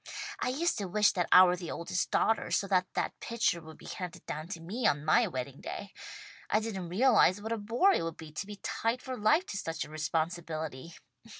I 0.39 0.49
used 0.49 0.79
to 0.79 0.87
wish 0.87 1.11
that 1.11 1.29
I 1.31 1.43
were 1.43 1.55
the 1.55 1.69
oldest 1.69 2.09
daughter, 2.09 2.49
so 2.49 2.65
that 2.69 2.87
that 2.95 3.13
pitcher 3.19 3.61
would 3.61 3.77
be 3.77 3.85
handed 3.85 4.25
down 4.25 4.47
to 4.47 4.59
me 4.59 4.87
on 4.87 5.05
my 5.05 5.27
wedding 5.27 5.61
day. 5.61 5.91
I 6.49 6.59
didn't 6.59 6.89
realize 6.89 7.39
what 7.39 7.51
a 7.51 7.57
bore 7.59 7.93
it 7.93 8.01
would 8.01 8.17
be 8.17 8.31
to 8.31 8.47
be 8.47 8.55
tied 8.63 9.03
for 9.03 9.15
life 9.15 9.45
to 9.45 9.57
such 9.57 9.85
a 9.85 9.91
responsibility. 9.91 10.95